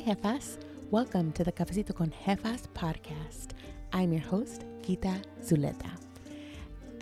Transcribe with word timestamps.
Hi, 0.00 0.14
Jefas. 0.14 0.56
Welcome 0.90 1.32
to 1.32 1.44
the 1.44 1.52
Cafecito 1.52 1.94
con 1.94 2.12
Jefas 2.24 2.62
podcast. 2.74 3.48
I'm 3.92 4.12
your 4.12 4.22
host, 4.22 4.64
Kita 4.82 5.22
Zuleta. 5.42 5.90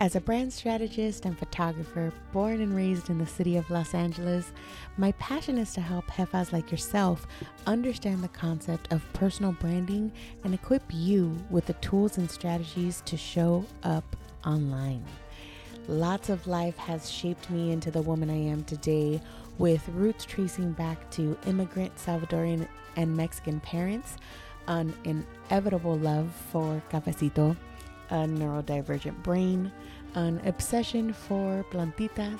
As 0.01 0.15
a 0.15 0.21
brand 0.21 0.51
strategist 0.51 1.23
and 1.23 1.37
photographer 1.37 2.11
born 2.33 2.61
and 2.61 2.75
raised 2.75 3.09
in 3.09 3.17
the 3.17 3.25
city 3.25 3.55
of 3.55 3.69
Los 3.69 3.93
Angeles, 3.93 4.51
my 4.97 5.13
passion 5.13 5.57
is 5.57 5.71
to 5.73 5.81
help 5.81 6.07
jefas 6.07 6.51
like 6.51 6.71
yourself 6.71 7.25
understand 7.67 8.21
the 8.21 8.27
concept 8.29 8.91
of 8.91 9.01
personal 9.13 9.53
branding 9.53 10.11
and 10.43 10.53
equip 10.53 10.83
you 10.91 11.37
with 11.49 11.67
the 11.67 11.73
tools 11.73 12.17
and 12.17 12.29
strategies 12.29 13.01
to 13.05 13.15
show 13.15 13.65
up 13.83 14.15
online. 14.45 15.05
Lots 15.89 16.29
of 16.29 16.45
life 16.45 16.77
has 16.77 17.09
shaped 17.09 17.49
me 17.49 17.71
into 17.71 17.89
the 17.89 18.03
woman 18.03 18.29
I 18.29 18.35
am 18.35 18.63
today, 18.63 19.19
with 19.57 19.89
roots 19.89 20.23
tracing 20.23 20.73
back 20.73 21.09
to 21.13 21.35
immigrant 21.47 21.95
Salvadorian 21.95 22.67
and 22.95 23.17
Mexican 23.17 23.59
parents, 23.59 24.17
an 24.67 24.93
inevitable 25.03 25.97
love 25.97 26.31
for 26.51 26.79
cafecito, 26.91 27.57
a 28.11 28.17
neurodivergent 28.17 29.23
brain, 29.23 29.71
an 30.13 30.39
obsession 30.45 31.11
for 31.11 31.65
plantitas, 31.71 32.39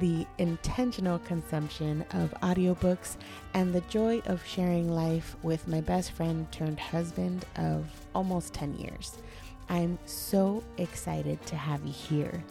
the 0.00 0.26
intentional 0.38 1.20
consumption 1.20 2.04
of 2.14 2.34
audiobooks, 2.42 3.14
and 3.54 3.72
the 3.72 3.82
joy 3.82 4.20
of 4.26 4.44
sharing 4.44 4.90
life 4.90 5.36
with 5.44 5.68
my 5.68 5.80
best 5.80 6.10
friend 6.10 6.50
turned 6.50 6.80
husband 6.80 7.44
of 7.54 7.86
almost 8.12 8.52
10 8.54 8.74
years. 8.74 9.18
I'm 9.72 9.98
so 10.04 10.62
excited 10.76 11.40
to 11.46 11.56
have 11.56 11.82
you 11.86 11.94
here. 11.94 12.44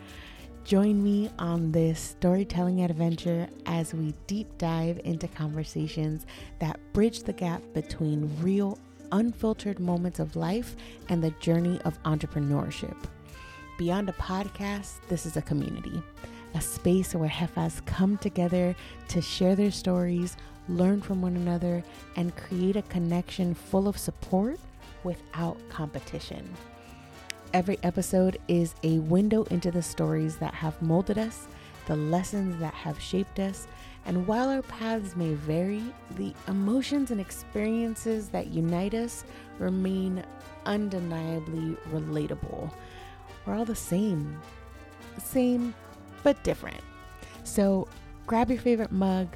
Join 0.63 1.03
me 1.03 1.29
on 1.37 1.71
this 1.71 1.99
storytelling 1.99 2.83
adventure 2.83 3.47
as 3.67 3.93
we 3.93 4.15
deep 4.25 4.47
dive 4.57 4.99
into 5.03 5.27
conversations 5.27 6.25
that 6.57 6.79
bridge 6.93 7.21
the 7.21 7.33
gap 7.33 7.61
between 7.75 8.35
real, 8.41 8.79
unfiltered 9.11 9.79
moments 9.79 10.17
of 10.17 10.35
life 10.35 10.75
and 11.09 11.23
the 11.23 11.29
journey 11.39 11.79
of 11.85 12.01
entrepreneurship. 12.05 12.97
Beyond 13.77 14.09
a 14.09 14.13
podcast, 14.13 14.93
this 15.07 15.27
is 15.27 15.37
a 15.37 15.43
community, 15.43 16.01
a 16.55 16.61
space 16.61 17.13
where 17.13 17.29
jefas 17.29 17.85
come 17.85 18.17
together 18.17 18.75
to 19.09 19.21
share 19.21 19.55
their 19.55 19.69
stories, 19.69 20.37
learn 20.67 21.01
from 21.01 21.21
one 21.21 21.35
another, 21.35 21.83
and 22.15 22.35
create 22.35 22.77
a 22.77 22.81
connection 22.83 23.53
full 23.53 23.87
of 23.87 23.95
support 23.95 24.59
without 25.03 25.57
competition. 25.69 26.51
Every 27.53 27.77
episode 27.83 28.37
is 28.47 28.75
a 28.81 28.99
window 28.99 29.43
into 29.43 29.71
the 29.71 29.81
stories 29.81 30.37
that 30.37 30.53
have 30.53 30.81
molded 30.81 31.17
us, 31.17 31.49
the 31.85 31.97
lessons 31.97 32.57
that 32.61 32.73
have 32.73 32.97
shaped 32.97 33.39
us, 33.39 33.67
and 34.05 34.25
while 34.25 34.47
our 34.47 34.61
paths 34.61 35.17
may 35.17 35.33
vary, 35.33 35.83
the 36.15 36.33
emotions 36.47 37.11
and 37.11 37.19
experiences 37.19 38.29
that 38.29 38.47
unite 38.47 38.93
us 38.93 39.25
remain 39.59 40.23
undeniably 40.65 41.75
relatable. 41.91 42.71
We're 43.45 43.55
all 43.55 43.65
the 43.65 43.75
same, 43.75 44.39
same 45.21 45.73
but 46.23 46.41
different. 46.45 46.79
So 47.43 47.85
grab 48.27 48.49
your 48.49 48.61
favorite 48.61 48.93
mug, 48.93 49.27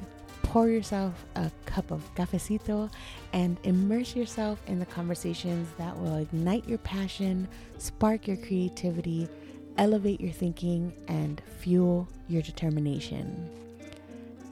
pour 0.56 0.70
yourself 0.70 1.26
a 1.34 1.50
cup 1.66 1.90
of 1.90 2.02
cafecito 2.14 2.90
and 3.34 3.58
immerse 3.64 4.16
yourself 4.16 4.58
in 4.68 4.78
the 4.78 4.86
conversations 4.86 5.68
that 5.76 5.94
will 5.98 6.16
ignite 6.16 6.66
your 6.66 6.78
passion, 6.78 7.46
spark 7.76 8.26
your 8.26 8.38
creativity, 8.38 9.28
elevate 9.76 10.18
your 10.18 10.32
thinking, 10.32 10.90
and 11.08 11.42
fuel 11.58 12.08
your 12.26 12.40
determination. 12.40 13.50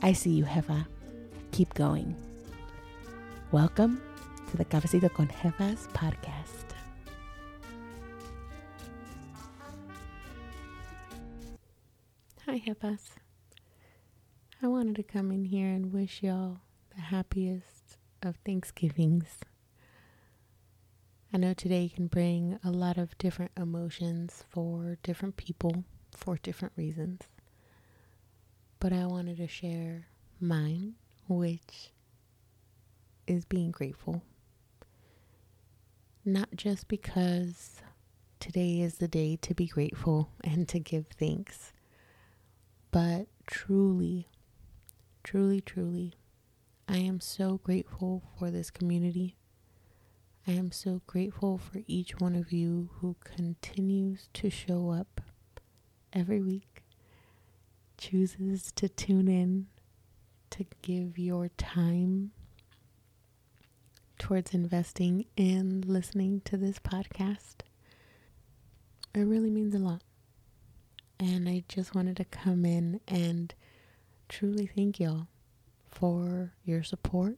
I 0.02 0.12
see 0.12 0.32
you, 0.32 0.44
Jefa. 0.44 0.86
Keep 1.52 1.72
going. 1.72 2.14
Welcome 3.50 4.02
to 4.50 4.58
the 4.58 4.66
Cafecito 4.66 5.10
con 5.10 5.28
Jefas 5.28 5.88
podcast. 5.94 6.66
Hi, 12.44 12.58
Jefas. 12.58 13.23
I 14.64 14.66
wanted 14.66 14.96
to 14.96 15.02
come 15.02 15.30
in 15.30 15.44
here 15.44 15.68
and 15.68 15.92
wish 15.92 16.22
y'all 16.22 16.56
the 16.94 17.02
happiest 17.02 17.98
of 18.22 18.36
Thanksgivings. 18.46 19.40
I 21.34 21.36
know 21.36 21.52
today 21.52 21.92
can 21.94 22.06
bring 22.06 22.58
a 22.64 22.70
lot 22.70 22.96
of 22.96 23.18
different 23.18 23.50
emotions 23.58 24.42
for 24.48 24.96
different 25.02 25.36
people 25.36 25.84
for 26.16 26.38
different 26.42 26.72
reasons. 26.78 27.24
But 28.80 28.94
I 28.94 29.04
wanted 29.04 29.36
to 29.36 29.46
share 29.46 30.06
mine, 30.40 30.94
which 31.28 31.90
is 33.26 33.44
being 33.44 33.70
grateful. 33.70 34.22
Not 36.24 36.48
just 36.56 36.88
because 36.88 37.82
today 38.40 38.80
is 38.80 38.94
the 38.94 39.08
day 39.08 39.36
to 39.42 39.52
be 39.52 39.66
grateful 39.66 40.30
and 40.42 40.66
to 40.70 40.78
give 40.78 41.08
thanks, 41.08 41.74
but 42.90 43.26
truly 43.46 44.26
Truly, 45.24 45.62
truly, 45.62 46.12
I 46.86 46.98
am 46.98 47.18
so 47.18 47.58
grateful 47.64 48.22
for 48.38 48.50
this 48.50 48.70
community. 48.70 49.36
I 50.46 50.52
am 50.52 50.70
so 50.70 51.00
grateful 51.06 51.56
for 51.56 51.80
each 51.86 52.20
one 52.20 52.36
of 52.36 52.52
you 52.52 52.90
who 53.00 53.16
continues 53.24 54.28
to 54.34 54.50
show 54.50 54.90
up 54.90 55.22
every 56.12 56.42
week, 56.42 56.84
chooses 57.96 58.70
to 58.72 58.86
tune 58.86 59.26
in, 59.26 59.68
to 60.50 60.66
give 60.82 61.18
your 61.18 61.48
time 61.56 62.32
towards 64.18 64.52
investing 64.52 65.24
in 65.38 65.82
listening 65.86 66.42
to 66.44 66.58
this 66.58 66.78
podcast. 66.78 67.62
It 69.14 69.22
really 69.22 69.50
means 69.50 69.74
a 69.74 69.78
lot. 69.78 70.02
And 71.18 71.48
I 71.48 71.64
just 71.66 71.94
wanted 71.94 72.18
to 72.18 72.24
come 72.26 72.66
in 72.66 73.00
and 73.08 73.54
truly 74.28 74.66
thank 74.66 74.98
y'all 75.00 75.28
for 75.90 76.52
your 76.64 76.82
support. 76.82 77.36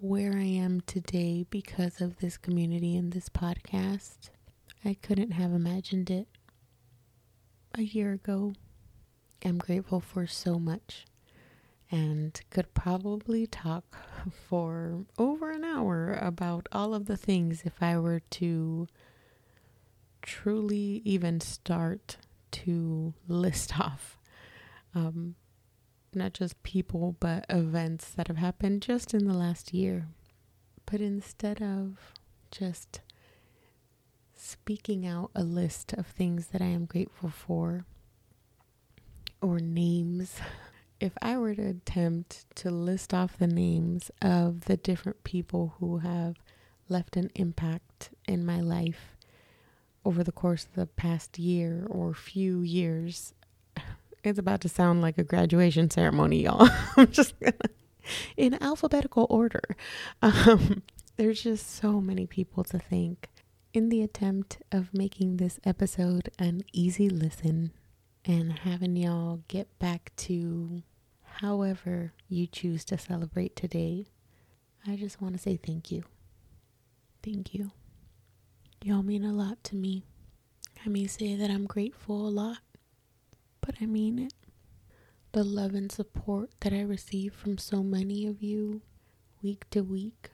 Where 0.00 0.36
I 0.36 0.44
am 0.44 0.80
today 0.80 1.46
because 1.48 2.00
of 2.00 2.18
this 2.18 2.36
community 2.36 2.96
and 2.96 3.12
this 3.12 3.28
podcast, 3.28 4.30
I 4.84 4.94
couldn't 4.94 5.32
have 5.32 5.52
imagined 5.52 6.10
it 6.10 6.26
a 7.74 7.82
year 7.82 8.12
ago. 8.12 8.54
I'm 9.44 9.58
grateful 9.58 10.00
for 10.00 10.26
so 10.26 10.58
much 10.58 11.06
and 11.90 12.40
could 12.50 12.74
probably 12.74 13.46
talk 13.46 13.96
for 14.48 15.04
over 15.18 15.50
an 15.50 15.64
hour 15.64 16.18
about 16.20 16.68
all 16.72 16.94
of 16.94 17.06
the 17.06 17.16
things 17.16 17.62
if 17.64 17.82
I 17.82 17.98
were 17.98 18.20
to 18.20 18.88
truly 20.22 21.02
even 21.04 21.40
start 21.40 22.16
to 22.52 23.14
list 23.28 23.78
off. 23.78 24.18
Um, 24.94 25.36
not 26.14 26.32
just 26.34 26.62
people, 26.62 27.16
but 27.20 27.46
events 27.48 28.10
that 28.10 28.28
have 28.28 28.36
happened 28.36 28.82
just 28.82 29.14
in 29.14 29.26
the 29.26 29.34
last 29.34 29.72
year. 29.72 30.06
But 30.86 31.00
instead 31.00 31.62
of 31.62 32.12
just 32.50 33.00
speaking 34.34 35.06
out 35.06 35.30
a 35.34 35.42
list 35.44 35.92
of 35.92 36.06
things 36.06 36.48
that 36.48 36.60
I 36.60 36.66
am 36.66 36.84
grateful 36.84 37.30
for 37.30 37.84
or 39.40 39.58
names, 39.58 40.36
if 41.00 41.12
I 41.20 41.36
were 41.36 41.54
to 41.54 41.62
attempt 41.68 42.44
to 42.56 42.70
list 42.70 43.12
off 43.14 43.38
the 43.38 43.46
names 43.46 44.10
of 44.20 44.62
the 44.66 44.76
different 44.76 45.24
people 45.24 45.74
who 45.80 45.98
have 45.98 46.36
left 46.88 47.16
an 47.16 47.30
impact 47.34 48.10
in 48.28 48.44
my 48.44 48.60
life 48.60 49.16
over 50.04 50.22
the 50.22 50.32
course 50.32 50.64
of 50.64 50.74
the 50.74 50.86
past 50.86 51.38
year 51.38 51.86
or 51.88 52.12
few 52.14 52.60
years, 52.60 53.34
it's 54.24 54.38
about 54.38 54.60
to 54.62 54.68
sound 54.68 55.02
like 55.02 55.18
a 55.18 55.24
graduation 55.24 55.90
ceremony, 55.90 56.42
y'all. 56.42 56.68
I'm 56.96 57.10
just 57.10 57.34
in 58.36 58.62
alphabetical 58.62 59.26
order. 59.28 59.62
Um, 60.20 60.82
there's 61.16 61.42
just 61.42 61.68
so 61.70 62.00
many 62.00 62.26
people 62.26 62.64
to 62.64 62.78
thank. 62.78 63.28
In 63.72 63.88
the 63.88 64.02
attempt 64.02 64.58
of 64.70 64.92
making 64.92 65.38
this 65.38 65.58
episode 65.64 66.30
an 66.38 66.62
easy 66.72 67.08
listen 67.08 67.72
and 68.24 68.58
having 68.60 68.96
y'all 68.96 69.40
get 69.48 69.78
back 69.78 70.12
to 70.16 70.82
however 71.40 72.12
you 72.28 72.46
choose 72.46 72.84
to 72.86 72.98
celebrate 72.98 73.56
today, 73.56 74.06
I 74.86 74.96
just 74.96 75.22
want 75.22 75.34
to 75.34 75.40
say 75.40 75.56
thank 75.56 75.90
you. 75.90 76.04
Thank 77.22 77.54
you. 77.54 77.70
Y'all 78.82 79.02
mean 79.02 79.24
a 79.24 79.32
lot 79.32 79.62
to 79.64 79.76
me. 79.76 80.04
I 80.84 80.88
may 80.88 81.06
say 81.06 81.34
that 81.36 81.50
I'm 81.50 81.66
grateful 81.66 82.26
a 82.26 82.30
lot 82.30 82.58
but 83.62 83.76
I 83.80 83.86
mean 83.86 84.18
it. 84.18 84.34
The 85.32 85.42
love 85.42 85.74
and 85.74 85.90
support 85.90 86.50
that 86.60 86.74
I 86.74 86.82
receive 86.82 87.32
from 87.32 87.56
so 87.56 87.82
many 87.82 88.26
of 88.26 88.42
you 88.42 88.82
week 89.42 89.64
to 89.70 89.80
week, 89.80 90.28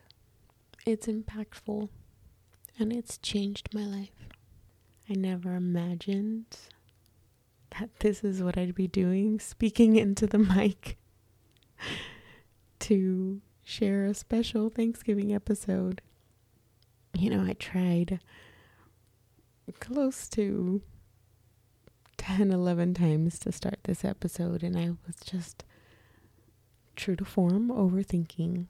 it's 0.84 1.06
impactful 1.06 1.88
and 2.78 2.92
it's 2.92 3.18
changed 3.18 3.72
my 3.72 3.84
life. 3.84 4.28
I 5.08 5.14
never 5.14 5.54
imagined 5.54 6.46
that 7.78 7.90
this 8.00 8.24
is 8.24 8.42
what 8.42 8.58
I'd 8.58 8.74
be 8.74 8.88
doing, 8.88 9.38
speaking 9.38 9.96
into 9.96 10.26
the 10.26 10.38
mic 10.38 10.98
to 12.80 13.40
share 13.62 14.04
a 14.04 14.14
special 14.14 14.68
Thanksgiving 14.70 15.32
episode. 15.34 16.00
You 17.14 17.30
know, 17.30 17.44
I 17.44 17.52
tried 17.52 18.20
close 19.80 20.28
to 20.30 20.82
10, 22.36 22.52
11 22.52 22.92
times 22.92 23.38
to 23.38 23.50
start 23.50 23.78
this 23.84 24.04
episode, 24.04 24.62
and 24.62 24.76
I 24.76 24.90
was 25.06 25.16
just 25.24 25.64
true 26.94 27.16
to 27.16 27.24
form, 27.24 27.70
overthinking 27.70 28.66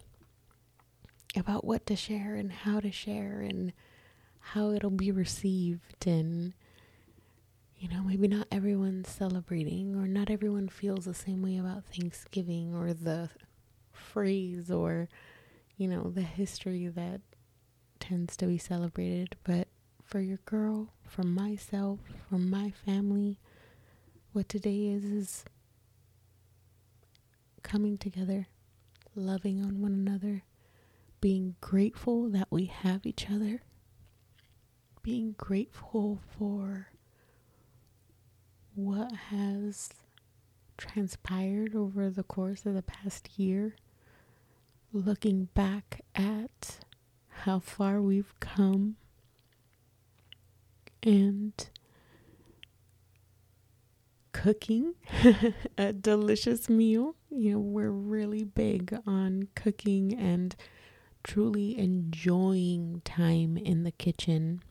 about 1.37 1.64
what 1.64 1.84
to 1.87 1.96
share 1.96 2.37
and 2.37 2.52
how 2.52 2.78
to 2.78 2.93
share 2.93 3.40
and 3.40 3.72
how 4.38 4.70
it'll 4.70 4.90
be 4.90 5.10
received. 5.10 6.06
And 6.06 6.55
you 7.76 7.88
know 7.88 8.02
maybe 8.05 8.28
not 8.28 8.46
everyone's 8.52 9.08
celebrating 9.08 9.96
or 9.96 10.06
not 10.06 10.31
everyone 10.31 10.69
feels 10.69 11.05
the 11.05 11.12
same 11.12 11.43
way 11.43 11.58
about 11.58 11.84
Thanksgiving 11.84 12.76
or 12.76 12.93
the 12.93 13.28
phrase 13.93 14.70
or 14.70 15.08
you 15.76 15.88
know 15.88 16.10
the 16.10 16.22
history 16.22 16.87
that 16.87 17.20
tends 17.99 18.37
to 18.37 18.46
be 18.46 18.56
celebrated. 18.56 19.34
But 19.43 19.66
for 20.05 20.20
your 20.20 20.38
girl 20.46 20.93
for 21.06 21.25
myself 21.25 21.99
for 22.28 22.38
my 22.38 22.70
family 22.70 23.38
what 24.38 24.49
today 24.49 24.87
is 24.87 25.02
is 25.02 25.44
coming 27.64 27.99
together 27.99 28.46
loving 29.17 29.61
on 29.64 29.82
one 29.82 29.90
another 29.90 30.44
being 31.20 31.56
grateful 31.61 32.29
that 32.29 32.46
we 32.49 32.67
have 32.67 33.05
each 33.05 33.29
other, 33.29 33.62
being 35.02 35.35
grateful 35.37 36.20
for 36.38 36.87
what 38.76 39.11
has 39.11 39.88
transpired 40.76 41.75
over 41.75 42.08
the 42.08 42.23
course 42.23 42.64
of 42.64 42.75
the 42.75 42.82
past 42.82 43.41
year, 43.41 43.75
looking 44.93 45.46
back 45.55 46.02
at 46.14 46.79
how 47.43 47.58
far 47.58 48.00
we've 48.00 48.38
come 48.38 48.94
and 51.02 51.70
cooking 54.43 54.94
a 55.79 55.93
delicious 55.93 56.69
meal. 56.69 57.17
You 57.29 57.52
know, 57.52 57.58
we're 57.58 57.90
really 57.90 58.44
big 58.44 58.96
on 59.05 59.49
cooking 59.56 60.14
and 60.17 60.55
truly 61.25 61.76
enjoying 61.76 63.02
time 63.05 63.56
in 63.56 63.82
the 63.82 63.90
kitchen. 63.90 64.62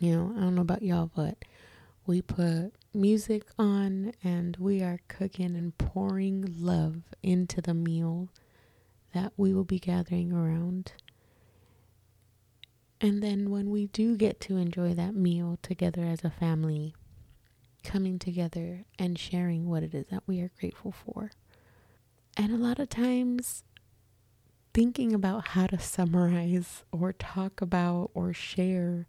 You 0.00 0.16
know, 0.16 0.34
I 0.36 0.40
don't 0.40 0.56
know 0.56 0.62
about 0.62 0.82
y'all, 0.82 1.10
but 1.14 1.38
we 2.06 2.22
put 2.22 2.72
music 2.92 3.44
on 3.56 4.12
and 4.24 4.56
we 4.58 4.82
are 4.82 4.98
cooking 5.06 5.54
and 5.54 5.76
pouring 5.78 6.44
love 6.58 7.02
into 7.22 7.62
the 7.62 7.74
meal 7.74 8.30
that 9.14 9.32
we 9.36 9.54
will 9.54 9.64
be 9.64 9.78
gathering 9.78 10.32
around. 10.32 10.92
And 13.00 13.22
then 13.22 13.50
when 13.50 13.70
we 13.70 13.86
do 13.86 14.16
get 14.16 14.40
to 14.40 14.56
enjoy 14.56 14.92
that 14.94 15.14
meal 15.14 15.56
together 15.62 16.04
as 16.04 16.24
a 16.24 16.30
family, 16.30 16.94
coming 17.86 18.18
together 18.18 18.84
and 18.98 19.18
sharing 19.18 19.68
what 19.68 19.82
it 19.82 19.94
is 19.94 20.06
that 20.10 20.24
we 20.26 20.40
are 20.40 20.50
grateful 20.58 20.92
for. 20.92 21.30
And 22.36 22.52
a 22.52 22.56
lot 22.56 22.78
of 22.78 22.88
times 22.88 23.62
thinking 24.74 25.14
about 25.14 25.48
how 25.48 25.66
to 25.68 25.78
summarize 25.78 26.84
or 26.92 27.12
talk 27.12 27.60
about 27.60 28.10
or 28.12 28.32
share 28.32 29.06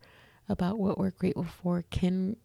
about 0.48 0.78
what 0.78 0.98
we're 0.98 1.12
grateful 1.12 1.44
for 1.44 1.84
can, 1.90 2.38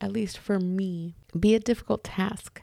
at 0.00 0.12
least 0.12 0.38
for 0.38 0.58
me, 0.58 1.16
be 1.38 1.54
a 1.54 1.60
difficult 1.60 2.04
task. 2.04 2.62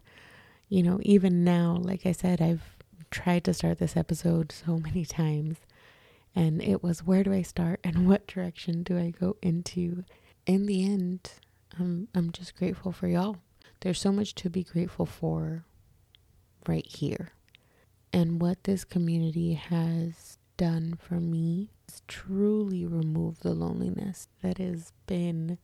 You 0.69 0.81
know, 0.81 0.99
even 1.03 1.43
now, 1.43 1.77
like 1.79 2.05
I 2.05 2.13
said, 2.13 2.41
I've 2.41 2.77
tried 3.11 3.43
to 3.43 3.53
start 3.53 3.77
this 3.77 3.97
episode 3.97 4.51
so 4.53 4.77
many 4.77 5.05
times, 5.05 5.57
and 6.33 6.63
it 6.63 6.81
was 6.81 7.05
where 7.05 7.23
do 7.23 7.33
I 7.33 7.41
start 7.41 7.81
and 7.83 8.07
what 8.07 8.25
direction 8.25 8.83
do 8.83 8.97
I 8.97 9.11
go 9.11 9.35
into? 9.41 10.05
In 10.47 10.65
the 10.65 10.83
end, 10.83 11.29
I'm 11.79 12.07
I'm 12.13 12.31
just 12.31 12.55
grateful 12.55 12.91
for 12.91 13.07
y'all. 13.07 13.37
There's 13.81 13.99
so 13.99 14.11
much 14.11 14.35
to 14.35 14.49
be 14.49 14.63
grateful 14.63 15.05
for 15.05 15.65
right 16.67 16.85
here. 16.85 17.31
And 18.13 18.41
what 18.41 18.63
this 18.65 18.83
community 18.83 19.53
has 19.53 20.37
done 20.57 20.99
for 21.01 21.15
me 21.15 21.71
is 21.87 22.01
truly 22.07 22.85
remove 22.85 23.39
the 23.39 23.53
loneliness 23.53 24.27
that 24.43 24.57
has 24.57 24.91
been 25.07 25.57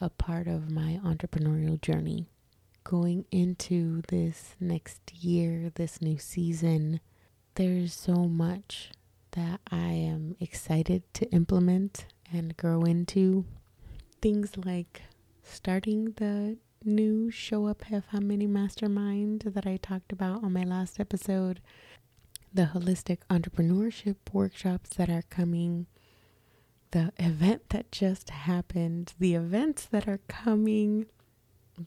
a 0.00 0.08
part 0.08 0.46
of 0.46 0.70
my 0.70 1.00
entrepreneurial 1.04 1.80
journey. 1.80 2.26
Going 2.84 3.26
into 3.30 4.02
this 4.08 4.54
next 4.58 5.12
year, 5.12 5.70
this 5.74 6.00
new 6.00 6.16
season, 6.18 7.00
there's 7.56 7.92
so 7.92 8.14
much 8.26 8.90
that 9.32 9.60
I 9.70 9.92
am 9.92 10.36
excited 10.40 11.02
to 11.14 11.30
implement 11.30 12.06
and 12.32 12.56
grow 12.56 12.82
into. 12.82 13.44
Things 14.22 14.56
like 14.56 15.02
starting 15.42 16.12
the 16.16 16.58
new 16.84 17.30
Show 17.30 17.66
Up 17.66 17.84
Have 17.84 18.06
How 18.06 18.20
Many 18.20 18.46
Mastermind 18.46 19.42
that 19.46 19.66
I 19.66 19.76
talked 19.76 20.12
about 20.12 20.42
on 20.42 20.52
my 20.52 20.62
last 20.62 20.98
episode, 20.98 21.60
the 22.52 22.70
holistic 22.74 23.18
entrepreneurship 23.28 24.16
workshops 24.32 24.90
that 24.96 25.08
are 25.10 25.24
coming, 25.30 25.86
the 26.90 27.12
event 27.18 27.70
that 27.70 27.92
just 27.92 28.30
happened, 28.30 29.14
the 29.18 29.34
events 29.34 29.84
that 29.86 30.08
are 30.08 30.20
coming, 30.28 31.06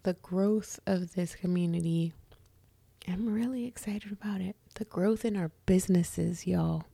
the 0.03 0.13
growth 0.13 0.79
of 0.85 1.13
this 1.13 1.35
community. 1.35 2.13
I'm 3.07 3.33
really 3.33 3.65
excited 3.65 4.11
about 4.11 4.41
it. 4.41 4.55
The 4.75 4.85
growth 4.85 5.25
in 5.25 5.35
our 5.35 5.51
businesses, 5.65 6.47
y'all. 6.47 6.85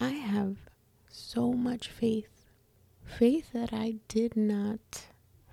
I 0.00 0.10
have 0.10 0.56
so 1.08 1.52
much 1.52 1.88
faith. 1.88 2.28
Faith 3.04 3.52
that 3.52 3.72
I 3.72 3.96
did 4.08 4.36
not 4.36 5.06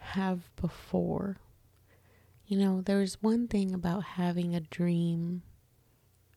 have 0.04 0.56
before 0.56 1.38
you 2.54 2.58
know, 2.58 2.82
there's 2.82 3.22
one 3.22 3.48
thing 3.48 3.74
about 3.74 4.04
having 4.04 4.54
a 4.54 4.60
dream. 4.60 5.42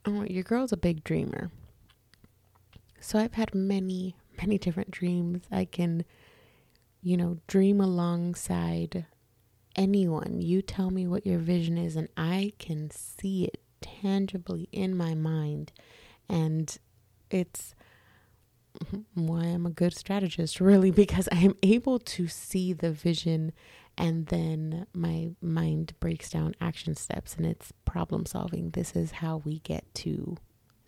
Oh, 0.06 0.24
your 0.24 0.44
girl's 0.44 0.72
a 0.72 0.76
big 0.76 1.04
dreamer. 1.04 1.50
So 3.00 3.18
I've 3.18 3.34
had 3.34 3.54
many, 3.54 4.16
many 4.40 4.56
different 4.56 4.90
dreams. 4.90 5.42
I 5.50 5.64
can, 5.64 6.04
you 7.02 7.16
know, 7.16 7.38
dream 7.46 7.80
alongside 7.80 9.04
anyone. 9.74 10.40
You 10.40 10.62
tell 10.62 10.90
me 10.90 11.06
what 11.06 11.26
your 11.26 11.38
vision 11.38 11.76
is, 11.76 11.96
and 11.96 12.08
I 12.16 12.52
can 12.58 12.90
see 12.90 13.44
it 13.44 13.60
tangibly 13.80 14.68
in 14.72 14.96
my 14.96 15.14
mind. 15.14 15.72
And 16.28 16.76
it's 17.30 17.74
Mm-hmm. 18.84 19.26
why 19.26 19.44
I'm 19.44 19.66
a 19.66 19.70
good 19.70 19.96
strategist, 19.96 20.60
really, 20.60 20.90
because 20.90 21.28
I 21.32 21.38
am 21.38 21.56
able 21.62 21.98
to 21.98 22.28
see 22.28 22.72
the 22.72 22.92
vision 22.92 23.52
and 23.98 24.26
then 24.26 24.86
my 24.92 25.30
mind 25.40 25.94
breaks 26.00 26.30
down 26.30 26.54
action 26.60 26.94
steps 26.94 27.34
and 27.36 27.46
it's 27.46 27.72
problem 27.84 28.26
solving. 28.26 28.70
This 28.70 28.94
is 28.94 29.10
how 29.12 29.38
we 29.38 29.60
get 29.60 29.84
to 29.96 30.36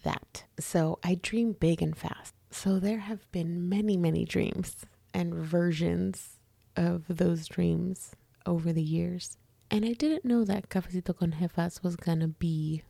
that. 0.02 0.44
So 0.58 0.98
I 1.02 1.18
dream 1.20 1.52
big 1.52 1.80
and 1.82 1.96
fast. 1.96 2.34
So 2.50 2.78
there 2.78 2.98
have 2.98 3.30
been 3.32 3.68
many, 3.68 3.96
many 3.96 4.24
dreams 4.24 4.76
and 5.14 5.34
versions 5.34 6.38
of 6.76 7.04
those 7.08 7.46
dreams 7.46 8.14
over 8.46 8.72
the 8.72 8.82
years. 8.82 9.38
And 9.70 9.84
I 9.84 9.92
didn't 9.92 10.24
know 10.24 10.44
that 10.44 10.68
Cafecito 10.68 11.16
con 11.16 11.36
Jefas 11.40 11.82
was 11.82 11.96
gonna 11.96 12.28
be 12.28 12.82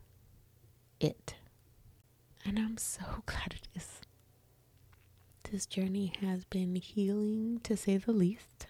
it. 1.00 1.34
And 2.44 2.58
I'm 2.58 2.76
so 2.76 3.02
glad 3.26 3.54
it 3.54 3.68
is. 3.74 4.00
This 5.50 5.64
journey 5.64 6.12
has 6.20 6.44
been 6.44 6.76
healing 6.76 7.60
to 7.64 7.76
say 7.76 7.96
the 7.96 8.12
least 8.12 8.66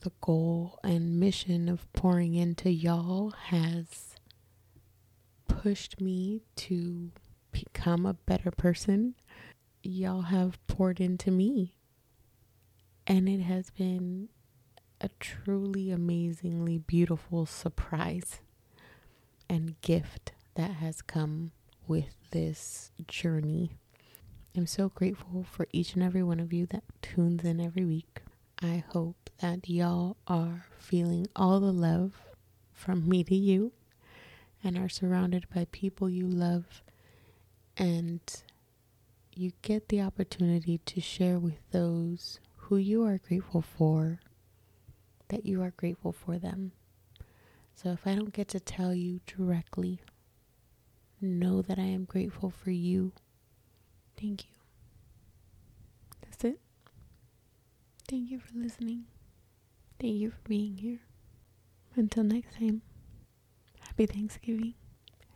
the 0.00 0.12
goal 0.20 0.78
and 0.82 1.20
mission 1.20 1.68
of 1.68 1.92
pouring 1.92 2.34
into 2.34 2.70
y'all 2.70 3.30
has 3.48 4.16
pushed 5.46 6.00
me 6.00 6.40
to 6.56 7.10
become 7.52 8.06
a 8.06 8.14
better 8.14 8.50
person. 8.50 9.14
Y'all 9.82 10.22
have 10.22 10.64
poured 10.66 11.00
into 11.00 11.30
me. 11.30 11.76
And 13.06 13.28
it 13.28 13.40
has 13.40 13.70
been 13.70 14.28
a 15.00 15.10
truly 15.20 15.90
amazingly 15.90 16.78
beautiful 16.78 17.46
surprise 17.46 18.40
and 19.48 19.80
gift 19.82 20.32
that 20.54 20.72
has 20.72 21.02
come 21.02 21.52
with 21.86 22.16
this 22.30 22.90
journey. 23.06 23.76
I'm 24.56 24.66
so 24.66 24.90
grateful 24.90 25.44
for 25.44 25.66
each 25.72 25.94
and 25.94 26.02
every 26.02 26.22
one 26.22 26.38
of 26.38 26.52
you 26.52 26.66
that 26.66 26.84
tunes 27.00 27.42
in 27.42 27.58
every 27.60 27.84
week. 27.86 28.20
I 28.60 28.84
hope 28.92 29.30
that 29.40 29.68
y'all 29.68 30.16
are 30.26 30.66
feeling 30.78 31.26
all 31.34 31.58
the 31.58 31.72
love 31.72 32.20
from 32.72 33.08
me 33.08 33.24
to 33.24 33.34
you 33.34 33.72
and 34.62 34.76
are 34.76 34.90
surrounded 34.90 35.46
by 35.54 35.66
people 35.72 36.10
you 36.10 36.26
love 36.26 36.82
and 37.78 38.20
you 39.34 39.52
get 39.62 39.88
the 39.88 40.02
opportunity 40.02 40.78
to 40.78 41.00
share 41.00 41.38
with 41.38 41.58
those 41.70 42.38
who 42.56 42.76
you 42.76 43.04
are 43.04 43.18
grateful 43.18 43.62
for 43.62 44.20
that 45.28 45.46
you 45.46 45.62
are 45.62 45.72
grateful 45.76 46.12
for 46.12 46.38
them. 46.38 46.72
So 47.74 47.90
if 47.90 48.06
I 48.06 48.14
don't 48.14 48.34
get 48.34 48.48
to 48.48 48.60
tell 48.60 48.92
you 48.94 49.20
directly, 49.26 50.00
know 51.22 51.62
that 51.62 51.78
I 51.78 51.84
am 51.84 52.04
grateful 52.04 52.50
for 52.50 52.70
you. 52.70 53.12
Thank 54.22 54.44
you. 54.44 54.50
That's 56.22 56.44
it. 56.44 56.60
Thank 58.08 58.30
you 58.30 58.38
for 58.38 58.56
listening. 58.56 59.06
Thank 59.98 60.14
you 60.14 60.30
for 60.30 60.48
being 60.48 60.76
here. 60.76 61.00
Until 61.96 62.22
next 62.22 62.56
time, 62.56 62.82
happy 63.80 64.06
Thanksgiving. 64.06 64.74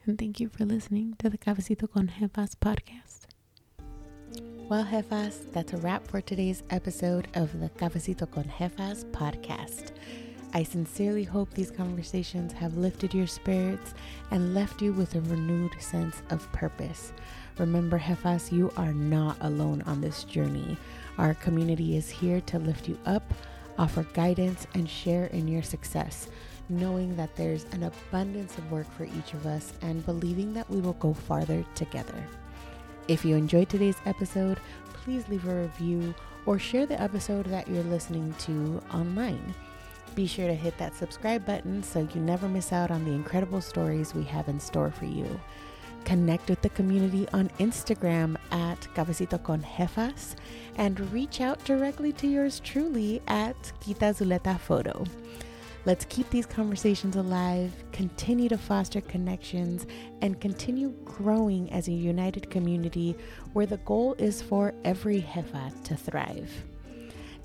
And 0.04 0.16
thank 0.16 0.38
you 0.38 0.48
for 0.48 0.64
listening 0.64 1.16
to 1.18 1.28
the 1.28 1.36
Cafecito 1.36 1.92
con 1.92 2.12
Jefas 2.20 2.54
podcast. 2.54 3.26
Well, 4.68 4.84
Jefas, 4.84 5.50
that's 5.52 5.72
a 5.72 5.78
wrap 5.78 6.06
for 6.06 6.20
today's 6.20 6.62
episode 6.70 7.26
of 7.34 7.58
the 7.58 7.70
Cafecito 7.70 8.30
con 8.30 8.44
Jefas 8.44 9.04
podcast. 9.06 9.90
I 10.52 10.62
sincerely 10.62 11.24
hope 11.24 11.50
these 11.52 11.70
conversations 11.70 12.52
have 12.54 12.76
lifted 12.76 13.12
your 13.12 13.26
spirits 13.26 13.94
and 14.30 14.54
left 14.54 14.80
you 14.80 14.92
with 14.92 15.14
a 15.14 15.20
renewed 15.22 15.72
sense 15.80 16.22
of 16.30 16.50
purpose. 16.52 17.12
Remember, 17.58 17.98
Jefas, 17.98 18.52
you 18.52 18.72
are 18.76 18.92
not 18.92 19.36
alone 19.40 19.82
on 19.82 20.00
this 20.00 20.24
journey. 20.24 20.76
Our 21.18 21.34
community 21.34 21.96
is 21.96 22.08
here 22.08 22.40
to 22.42 22.58
lift 22.58 22.88
you 22.88 22.98
up, 23.06 23.34
offer 23.78 24.04
guidance, 24.14 24.66
and 24.74 24.88
share 24.88 25.26
in 25.26 25.48
your 25.48 25.62
success, 25.62 26.28
knowing 26.68 27.16
that 27.16 27.34
there's 27.36 27.64
an 27.72 27.82
abundance 27.82 28.56
of 28.56 28.70
work 28.70 28.90
for 28.92 29.04
each 29.04 29.34
of 29.34 29.46
us 29.46 29.72
and 29.82 30.06
believing 30.06 30.54
that 30.54 30.70
we 30.70 30.80
will 30.80 30.94
go 30.94 31.12
farther 31.12 31.64
together. 31.74 32.24
If 33.08 33.24
you 33.24 33.36
enjoyed 33.36 33.68
today's 33.68 34.00
episode, 34.06 34.58
please 34.92 35.28
leave 35.28 35.46
a 35.46 35.62
review 35.62 36.14
or 36.46 36.58
share 36.58 36.86
the 36.86 37.00
episode 37.00 37.46
that 37.46 37.68
you're 37.68 37.84
listening 37.84 38.34
to 38.40 38.82
online. 38.92 39.54
Be 40.16 40.26
sure 40.26 40.46
to 40.46 40.54
hit 40.54 40.78
that 40.78 40.96
subscribe 40.96 41.44
button 41.44 41.82
so 41.82 42.08
you 42.14 42.22
never 42.22 42.48
miss 42.48 42.72
out 42.72 42.90
on 42.90 43.04
the 43.04 43.12
incredible 43.12 43.60
stories 43.60 44.14
we 44.14 44.24
have 44.24 44.48
in 44.48 44.58
store 44.58 44.90
for 44.90 45.04
you. 45.04 45.38
Connect 46.06 46.48
with 46.48 46.62
the 46.62 46.70
community 46.70 47.28
on 47.34 47.50
Instagram 47.58 48.36
at 48.50 48.80
Cafecito 48.94 49.42
con 49.44 49.62
Jefas 49.62 50.34
and 50.76 51.12
reach 51.12 51.42
out 51.42 51.62
directly 51.64 52.14
to 52.14 52.26
yours 52.26 52.60
truly 52.60 53.20
at 53.28 53.60
Kita 53.80 54.14
Zuleta 54.16 54.58
Photo. 54.58 55.04
Let's 55.84 56.06
keep 56.06 56.30
these 56.30 56.46
conversations 56.46 57.16
alive, 57.16 57.72
continue 57.92 58.48
to 58.48 58.56
foster 58.56 59.02
connections, 59.02 59.86
and 60.22 60.40
continue 60.40 60.94
growing 61.04 61.70
as 61.70 61.88
a 61.88 61.92
united 61.92 62.48
community 62.48 63.14
where 63.52 63.66
the 63.66 63.76
goal 63.78 64.14
is 64.14 64.40
for 64.40 64.72
every 64.82 65.20
jefa 65.20 65.84
to 65.84 65.94
thrive. 65.94 66.50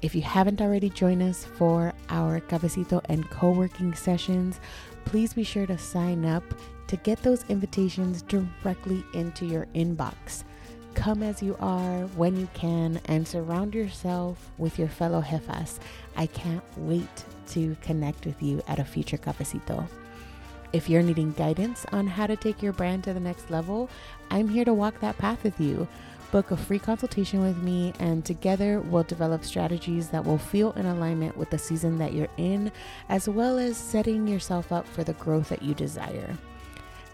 If 0.02 0.16
you 0.16 0.24
haven't 0.24 0.62
already 0.62 0.90
joined 0.90 1.22
us 1.22 1.46
for 1.46 1.94
our 2.10 2.40
cafecito 2.40 3.02
and 3.06 3.30
co 3.30 3.52
working 3.52 3.94
sessions, 3.94 4.60
please 5.06 5.34
be 5.34 5.44
sure 5.44 5.68
to 5.68 5.78
sign 5.78 6.26
up 6.26 6.44
to 6.88 6.96
get 6.98 7.22
those 7.22 7.46
invitations 7.50 8.24
directly 8.24 9.04
into 9.14 9.46
your 9.46 9.68
inbox. 9.76 10.44
Come 10.96 11.22
as 11.22 11.42
you 11.44 11.56
are, 11.60 12.02
when 12.18 12.36
you 12.36 12.50
can, 12.54 13.00
and 13.06 13.28
surround 13.28 13.76
yourself 13.76 14.52
with 14.58 14.80
your 14.80 14.90
fellow 14.90 15.22
jefas. 15.22 15.80
I 16.18 16.26
can't 16.26 16.64
wait 16.78 17.26
to 17.50 17.78
connect 17.82 18.26
with 18.26 18.42
you 18.42 18.62
at 18.68 18.80
a 18.80 18.84
future 18.84 19.18
cafecito. 19.18 19.88
If 20.74 20.90
you're 20.90 21.04
needing 21.04 21.34
guidance 21.34 21.86
on 21.92 22.08
how 22.08 22.28
to 22.28 22.36
take 22.36 22.62
your 22.62 22.74
brand 22.74 23.04
to 23.04 23.14
the 23.14 23.20
next 23.20 23.52
level, 23.52 23.90
I'm 24.32 24.50
here 24.50 24.66
to 24.66 24.74
walk 24.74 25.00
that 25.02 25.18
path 25.18 25.44
with 25.44 25.60
you. 25.60 25.88
Book 26.32 26.52
a 26.52 26.58
free 26.58 26.80
consultation 26.80 27.42
with 27.42 27.58
me, 27.58 27.92
and 28.00 28.24
together 28.24 28.80
we'll 28.80 29.04
develop 29.04 29.44
strategies 29.44 30.08
that 30.10 30.24
will 30.24 30.38
feel 30.38 30.72
in 30.74 30.86
alignment 30.86 31.36
with 31.36 31.50
the 31.50 31.58
season 31.58 31.98
that 31.98 32.14
you're 32.14 32.30
in, 32.38 32.72
as 33.10 33.28
well 33.28 33.60
as 33.60 33.76
setting 33.76 34.26
yourself 34.26 34.72
up 34.72 34.88
for 34.88 35.04
the 35.04 35.12
growth 35.14 35.50
that 35.50 35.62
you 35.62 35.74
desire. 35.74 36.38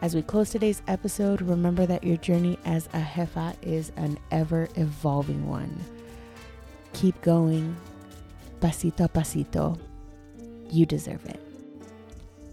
As 0.03 0.13
we 0.13 0.21
close 0.21 0.51
today's 0.51 0.83
episode, 0.87 1.41
remember 1.41 1.87
that 1.87 2.03
your 2.03 2.17
journey 2.17 2.59
as 2.63 2.85
a 2.93 3.01
jefa 3.01 3.55
is 3.63 3.91
an 3.95 4.19
ever 4.29 4.69
evolving 4.75 5.47
one. 5.47 5.75
Keep 6.93 7.19
going, 7.23 7.75
pasito 8.59 9.05
a 9.05 9.09
pasito. 9.09 9.79
You 10.69 10.85
deserve 10.85 11.25
it. 11.25 11.41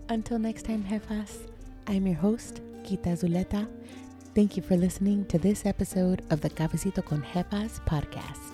Until 0.08 0.38
next 0.38 0.64
time, 0.64 0.82
jefas, 0.84 1.46
I'm 1.86 2.06
your 2.06 2.16
host, 2.16 2.62
Kita 2.84 3.12
Zuleta. 3.12 3.68
Thank 4.34 4.56
you 4.56 4.64
for 4.64 4.76
listening 4.76 5.26
to 5.26 5.38
this 5.38 5.64
episode 5.64 6.22
of 6.30 6.40
the 6.40 6.50
Cafecito 6.50 7.04
con 7.04 7.22
Jefas 7.22 7.80
podcast. 7.86 8.53